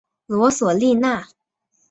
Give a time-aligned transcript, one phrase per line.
[0.25, 1.27] 罗索利纳。